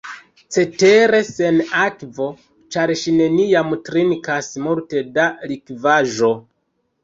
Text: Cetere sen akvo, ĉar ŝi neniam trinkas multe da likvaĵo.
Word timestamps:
Cetere 0.53 1.19
sen 1.27 1.59
akvo, 1.81 2.31
ĉar 2.77 2.95
ŝi 3.03 3.15
neniam 3.19 3.79
trinkas 3.91 4.53
multe 4.67 5.07
da 5.21 5.31
likvaĵo. 5.55 6.37